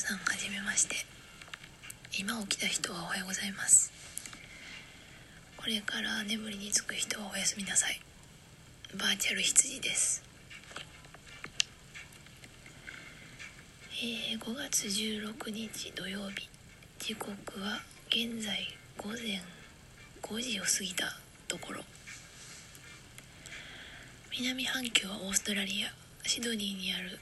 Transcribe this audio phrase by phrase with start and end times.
[0.00, 0.96] さんはじめまして。
[2.18, 3.92] 今起きた人はおはようございます。
[5.58, 8.00] これから眠りにつく人はおやすみなさい。
[8.96, 10.22] バーチャル羊です。
[14.02, 16.48] えー、5月16日土曜日
[16.98, 18.56] 時刻は現在
[18.96, 19.42] 午前
[20.22, 21.80] 5時を過ぎたところ。
[24.32, 25.92] 南半球はオーストラリア
[26.26, 27.18] シドニーにある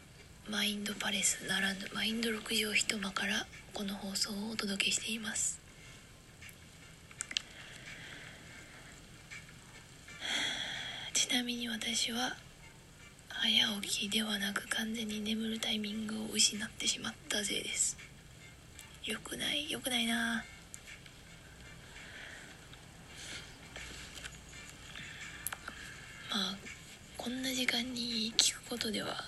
[0.51, 5.61] マインドパレスならぬマインド6畳一間からこの放送をお届けしています。
[11.13, 12.35] ちなみに私は
[13.29, 17.99] 早起きではなく完全に眠るタイミングを失ってしまったぜです。
[19.05, 20.45] よくないよくないな。
[26.31, 26.57] まあ
[27.19, 29.25] こんな時間に聞くことでは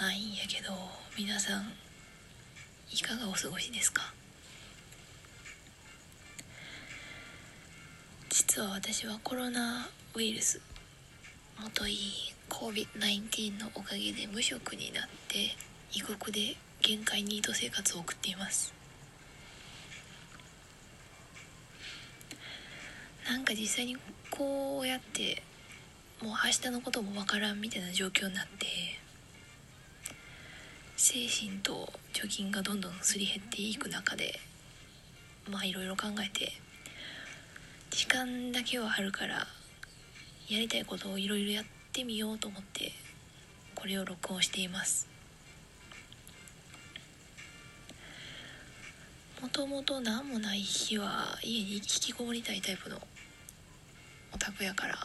[0.00, 0.72] ないんやけど
[1.18, 1.72] 皆さん
[2.90, 4.14] いかがお過ごしですか？
[8.30, 10.58] 実は私はコロナウイルス
[11.60, 11.98] もとい
[12.48, 15.54] COVID-19 のおかげで無職になって
[15.92, 18.72] 異国で限界ニート生活を送っています。
[23.28, 23.98] なんか実際に
[24.30, 25.42] こうやって
[26.22, 28.66] もう明日のこともわからんみたいな状況になって
[31.02, 34.38] 精神と貯金がどんどんすり減っていく中で
[35.50, 36.52] まあいろいろ考えて
[37.90, 39.46] 時間だけはあるから
[40.50, 42.92] やりたいことをいろいろやってみようと思って
[43.74, 45.08] これを録音しています。
[49.40, 52.98] もともと何もない日は家に引きこもりたいタイプの
[54.34, 54.98] オタクやから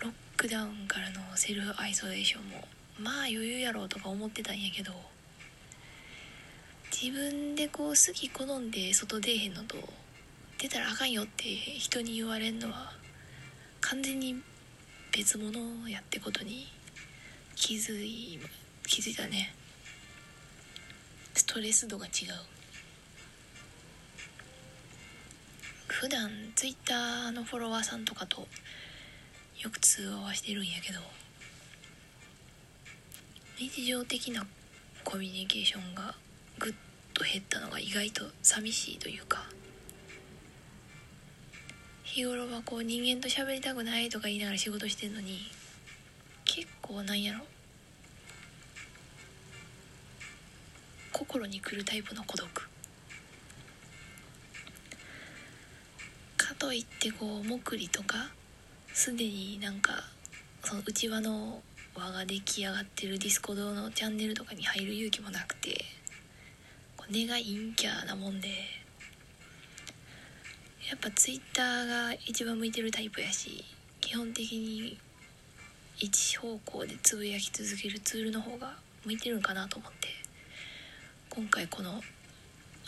[0.00, 2.66] ロックダウンからのセルフアイソレーションも
[2.98, 4.92] まあ余裕やろうとか思ってたんやけど
[6.90, 9.76] 自分でこう好き好んで外出えへんのと
[10.58, 12.92] 出たらあかんよって人に言われんのは
[13.80, 14.40] 完全に
[15.14, 16.66] 別物やってことに
[17.54, 18.38] 気づい
[18.86, 19.54] 気づいたね。
[21.34, 22.12] ストレス度が違う。
[25.88, 28.46] 普段ツイッターのフォロワーさんとかと
[29.58, 31.00] よく通話はしてるんやけど
[33.58, 34.46] 日常的な
[35.02, 36.14] コミュニケーションが
[36.58, 36.74] ぐっ
[37.14, 39.46] と減ったのが意外と寂しいというか
[42.02, 45.38] 日頃はこう人間と喋りたくないとか言いながら仕事してんのに
[46.44, 47.40] 結構なんやろ。
[51.12, 52.48] 心に来るタイプの孤独。
[56.36, 58.28] かといってこうもくりとか
[58.92, 60.04] すでになんか
[60.62, 61.62] その内輪の
[62.00, 65.84] 輪が出来上がってるディスコードのチャンネルとかに入る勇気もなくて
[67.08, 68.48] 根が陰キャなもんで
[70.88, 73.64] やっぱツイッターが一番向いてるタイプやし
[74.00, 74.98] 基本的に
[75.98, 78.74] 一方向でつぶやき続けるツールの方が
[79.04, 80.08] 向いてるんかなと思って
[81.30, 82.00] 今回この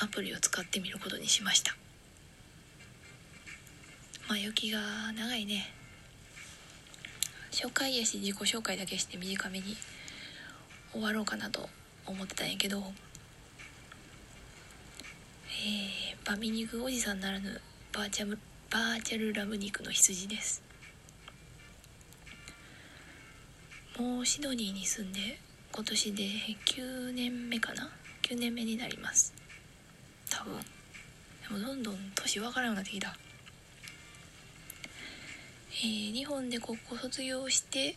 [0.00, 1.74] アプリを使ってみることにしました。
[4.28, 4.78] 前置きが
[5.16, 5.77] 長いね。
[7.58, 9.76] 紹介やし自己紹介だけして短めに
[10.92, 11.68] 終わろうかなと
[12.06, 17.60] 思ってたんやけどえー、バミ肉おじさんならぬ
[17.92, 18.38] バーチャル
[18.70, 20.62] バーチャルラム肉の羊です。
[23.98, 25.40] もうシドニーに住んで
[25.72, 26.22] 今年で
[26.64, 27.90] 9年目かな
[28.22, 29.34] ？9年目になります。
[30.30, 30.60] 多分。
[30.60, 30.62] で
[31.50, 33.16] もどんどん年分からんようになってきた。
[35.80, 37.94] えー、日本で高校卒業して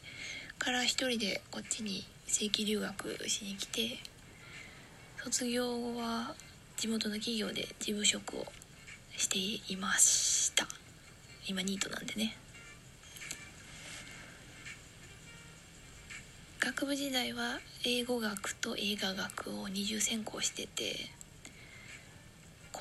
[0.59, 3.97] から一人でこっちに正規留学しに来て
[5.23, 6.35] 卒業後は
[6.77, 8.45] 地元の企業で事務職を
[9.17, 10.67] していました。
[11.47, 12.37] 今ニートなんでね。
[16.59, 21.09] 学部時代は英語学と映画学を二重専攻してて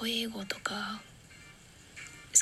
[0.06, 1.02] 英語とか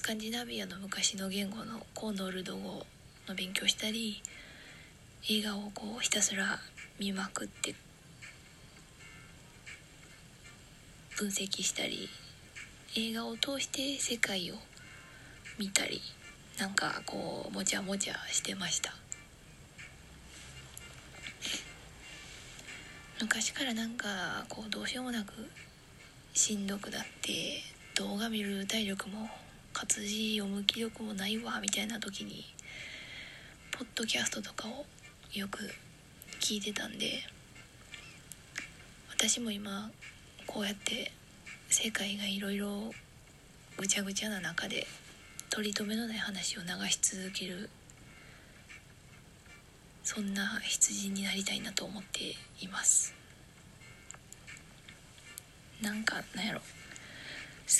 [0.08, 2.86] カンジナビアの昔の言語のコーノルド語
[3.28, 4.22] の勉強したり
[5.28, 6.58] 映画をこうひたすら
[6.98, 7.74] 見まくって
[11.14, 12.08] 分析したり
[12.96, 14.54] 映画を通して世界を
[15.58, 16.00] 見たり
[16.58, 18.94] なんかこうもちゃもちゃしてました。
[23.20, 25.34] 昔からなんかこうどうしようもなく
[26.32, 27.62] しんどくなって
[27.94, 29.28] 動画見る体力も
[29.80, 32.44] 活字読む気力もないわみたいな時に
[33.70, 34.84] ポッドキャストとかを
[35.32, 35.70] よく
[36.40, 37.20] 聞いてたんで
[39.08, 39.88] 私も今
[40.48, 41.12] こうやって
[41.70, 42.92] 世界がいろいろ
[43.76, 44.84] ぐちゃぐちゃな中で
[45.48, 47.70] 取り留めのない話を流し続ける
[50.02, 53.14] そんな羊になりたいなと思っています。
[55.80, 56.60] なんかなんやろ。
[56.60, 56.64] 好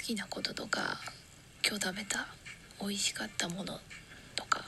[0.06, 1.00] きなこととか
[1.66, 2.26] 今日食べた
[2.80, 3.78] 美味しかったもの
[4.34, 4.64] とか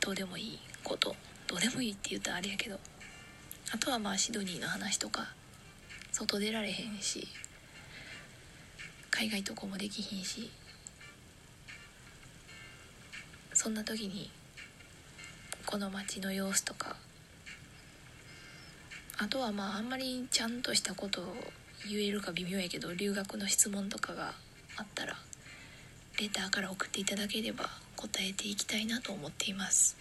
[0.00, 1.14] どうでもいいこと
[1.46, 2.78] どうでもいいって言ったらあれやけど
[3.72, 5.28] あとはまあシドニーの話とか
[6.12, 7.28] 外出られへんし
[9.10, 10.50] 海外渡航もできひんし
[13.52, 14.30] そんな時に
[15.66, 16.96] この街の様子とか
[19.18, 21.24] あとはまああんまりちゃんとしたことを
[21.88, 24.34] 言えるか微妙やけど留学の質問とかが
[24.80, 25.14] あったら
[26.18, 29.96] レターから送っていただければ答えていきたいなと思っています。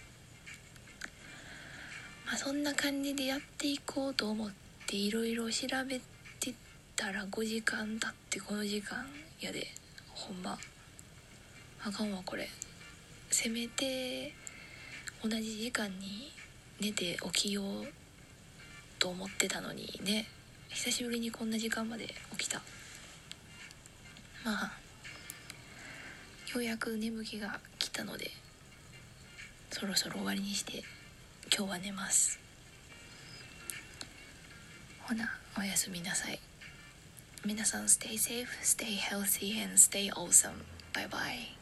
[2.25, 4.51] まあそんな感じでやっていこうと思っ
[4.87, 5.99] ていろいろ調べ
[6.39, 6.53] て
[6.95, 9.05] たら5時間経ってこの時間
[9.41, 9.67] やで
[10.13, 10.57] ほんま。
[11.83, 12.47] あかんわこれ。
[13.31, 14.33] せめて
[15.21, 16.31] 同じ時間に
[16.79, 17.65] 寝て起きよう
[18.97, 20.25] と思ってたのにね。
[20.69, 22.61] 久しぶりにこんな時間まで起きた。
[24.43, 24.71] まあ
[26.53, 28.31] ようやく眠気が来たので
[29.71, 30.83] そろそろ終わりにして
[31.55, 32.39] 今日は寝ます。
[35.01, 36.39] ほなおやすみなさい。
[37.45, 40.51] 皆さん stay safe stay healthy and stay awesome.
[40.93, 41.58] バイバイ